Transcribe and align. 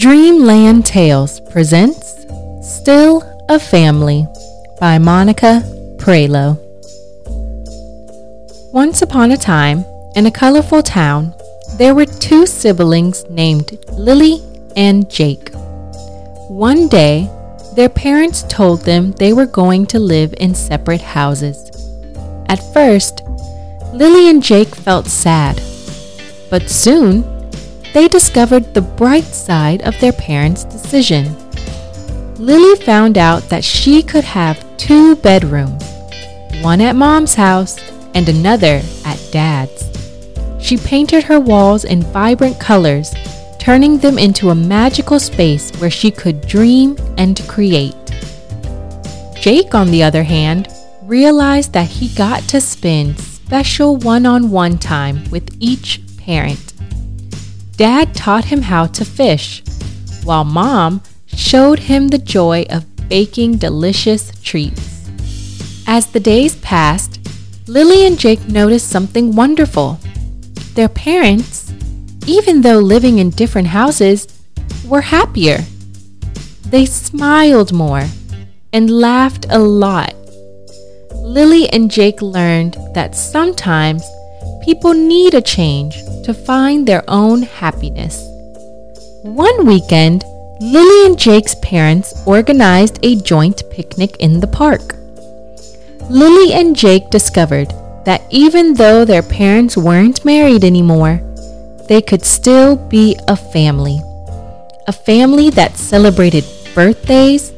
Dreamland 0.00 0.86
Tales 0.86 1.40
presents 1.40 2.24
Still 2.62 3.22
a 3.50 3.58
Family 3.58 4.26
by 4.80 4.96
Monica 4.96 5.62
Prelo. 5.98 6.56
Once 8.72 9.02
upon 9.02 9.30
a 9.30 9.36
time, 9.36 9.84
in 10.16 10.24
a 10.24 10.30
colorful 10.30 10.82
town, 10.82 11.34
there 11.76 11.94
were 11.94 12.06
two 12.06 12.46
siblings 12.46 13.28
named 13.28 13.78
Lily 13.92 14.42
and 14.74 15.10
Jake. 15.10 15.50
One 16.48 16.88
day, 16.88 17.28
their 17.76 17.90
parents 17.90 18.44
told 18.44 18.80
them 18.86 19.12
they 19.12 19.34
were 19.34 19.44
going 19.44 19.84
to 19.88 19.98
live 19.98 20.32
in 20.38 20.54
separate 20.54 21.02
houses. 21.02 21.70
At 22.48 22.72
first, 22.72 23.20
Lily 23.92 24.30
and 24.30 24.42
Jake 24.42 24.74
felt 24.74 25.08
sad, 25.08 25.60
but 26.48 26.70
soon 26.70 27.29
they 27.92 28.08
discovered 28.08 28.72
the 28.72 28.82
bright 28.82 29.24
side 29.24 29.82
of 29.82 29.98
their 30.00 30.12
parents' 30.12 30.64
decision. 30.64 31.36
Lily 32.36 32.80
found 32.84 33.18
out 33.18 33.42
that 33.48 33.64
she 33.64 34.02
could 34.02 34.24
have 34.24 34.64
two 34.76 35.16
bedrooms, 35.16 35.84
one 36.62 36.80
at 36.80 36.96
mom's 36.96 37.34
house 37.34 37.78
and 38.14 38.28
another 38.28 38.80
at 39.04 39.28
dad's. 39.30 39.88
She 40.60 40.76
painted 40.76 41.24
her 41.24 41.40
walls 41.40 41.84
in 41.84 42.02
vibrant 42.02 42.60
colors, 42.60 43.12
turning 43.58 43.98
them 43.98 44.18
into 44.18 44.50
a 44.50 44.54
magical 44.54 45.18
space 45.18 45.70
where 45.80 45.90
she 45.90 46.10
could 46.10 46.46
dream 46.46 46.96
and 47.18 47.40
create. 47.48 47.94
Jake, 49.34 49.74
on 49.74 49.90
the 49.90 50.02
other 50.02 50.22
hand, 50.22 50.68
realized 51.02 51.72
that 51.72 51.88
he 51.88 52.08
got 52.14 52.42
to 52.44 52.60
spend 52.60 53.18
special 53.18 53.96
one 53.96 54.26
on 54.26 54.50
one 54.50 54.78
time 54.78 55.28
with 55.30 55.56
each 55.60 56.00
parent 56.18 56.69
Dad 57.80 58.14
taught 58.14 58.44
him 58.44 58.60
how 58.60 58.84
to 58.84 59.06
fish, 59.06 59.62
while 60.22 60.44
Mom 60.44 61.00
showed 61.24 61.78
him 61.78 62.08
the 62.08 62.18
joy 62.18 62.66
of 62.68 62.84
baking 63.08 63.56
delicious 63.56 64.32
treats. 64.42 65.08
As 65.86 66.08
the 66.08 66.20
days 66.20 66.56
passed, 66.56 67.18
Lily 67.66 68.04
and 68.04 68.18
Jake 68.18 68.46
noticed 68.46 68.90
something 68.90 69.34
wonderful. 69.34 69.98
Their 70.74 70.90
parents, 70.90 71.72
even 72.26 72.60
though 72.60 72.80
living 72.80 73.18
in 73.18 73.30
different 73.30 73.68
houses, 73.68 74.28
were 74.86 75.00
happier. 75.00 75.64
They 76.66 76.84
smiled 76.84 77.72
more 77.72 78.04
and 78.74 78.90
laughed 78.90 79.46
a 79.48 79.58
lot. 79.58 80.14
Lily 81.14 81.66
and 81.70 81.90
Jake 81.90 82.20
learned 82.20 82.76
that 82.92 83.16
sometimes 83.16 84.04
people 84.62 84.92
need 84.94 85.34
a 85.34 85.40
change 85.40 86.04
to 86.24 86.34
find 86.34 86.86
their 86.86 87.02
own 87.08 87.42
happiness. 87.42 88.26
One 89.22 89.66
weekend, 89.66 90.24
Lily 90.60 91.06
and 91.06 91.18
Jake's 91.18 91.54
parents 91.56 92.22
organized 92.26 92.98
a 93.02 93.16
joint 93.16 93.62
picnic 93.70 94.16
in 94.18 94.40
the 94.40 94.46
park. 94.46 94.96
Lily 96.10 96.52
and 96.52 96.76
Jake 96.76 97.08
discovered 97.10 97.72
that 98.04 98.22
even 98.30 98.74
though 98.74 99.04
their 99.04 99.22
parents 99.22 99.76
weren't 99.76 100.24
married 100.24 100.64
anymore, 100.64 101.20
they 101.88 102.02
could 102.02 102.24
still 102.24 102.76
be 102.76 103.18
a 103.28 103.36
family. 103.36 104.00
A 104.86 104.92
family 104.92 105.50
that 105.50 105.76
celebrated 105.76 106.44
birthdays, 106.74 107.52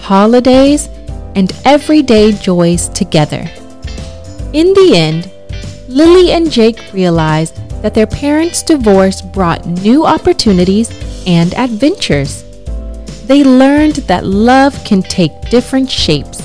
holidays, 0.00 0.88
and 1.34 1.52
everyday 1.64 2.32
joys 2.32 2.88
together. 2.90 3.48
In 4.52 4.72
the 4.74 4.92
end, 4.94 5.30
Lily 5.88 6.32
and 6.32 6.50
Jake 6.50 6.92
realized 6.92 7.56
that 7.82 7.92
their 7.92 8.06
parents' 8.06 8.62
divorce 8.62 9.20
brought 9.20 9.66
new 9.66 10.06
opportunities 10.06 10.90
and 11.26 11.52
adventures. 11.54 12.42
They 13.26 13.44
learned 13.44 13.96
that 14.08 14.24
love 14.24 14.82
can 14.84 15.02
take 15.02 15.50
different 15.50 15.90
shapes, 15.90 16.40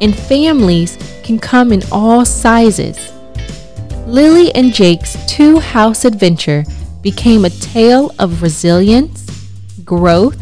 and 0.00 0.16
families 0.16 0.96
can 1.22 1.38
come 1.38 1.72
in 1.72 1.82
all 1.92 2.24
sizes. 2.24 3.12
Lily 4.06 4.52
and 4.54 4.72
Jake's 4.72 5.16
two 5.26 5.60
house 5.60 6.06
adventure 6.06 6.64
became 7.02 7.44
a 7.44 7.50
tale 7.50 8.14
of 8.18 8.42
resilience, 8.42 9.26
growth, 9.84 10.40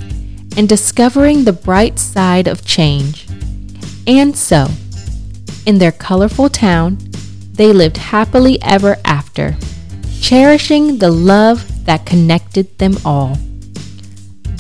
and 0.57 0.69
discovering 0.69 1.45
the 1.45 1.53
bright 1.53 1.99
side 1.99 2.47
of 2.47 2.65
change. 2.65 3.27
And 4.07 4.37
so, 4.37 4.69
in 5.67 5.79
their 5.79 5.93
colorful 5.93 6.49
town, 6.49 6.99
they 7.59 7.73
lived 7.73 7.97
happily 7.97 8.59
ever 8.63 8.97
after 9.05 9.57
cherishing 10.21 10.99
the 10.99 11.11
love 11.11 11.85
that 11.85 12.05
connected 12.05 12.79
them 12.79 12.97
all. 13.05 13.37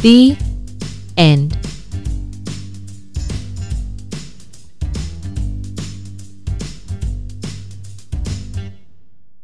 The 0.03 0.37
end. 1.17 1.58